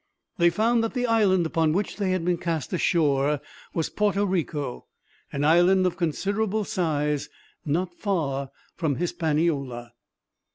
They 0.39 0.49
found 0.49 0.83
that 0.83 0.95
the 0.95 1.05
island 1.05 1.45
upon 1.45 1.73
which 1.73 1.97
they 1.97 2.09
had 2.09 2.25
been 2.25 2.39
cast 2.39 2.73
ashore 2.73 3.39
was 3.75 3.91
Porto 3.91 4.23
Rico, 4.25 4.87
an 5.31 5.43
island 5.43 5.85
of 5.85 5.95
considerable 5.95 6.63
size, 6.63 7.29
not 7.67 7.93
far 7.93 8.49
from 8.75 8.95
Hispaniola. 8.95 9.93